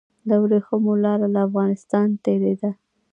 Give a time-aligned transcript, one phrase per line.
[0.27, 2.71] د وریښمو لاره له افغانستان تیریده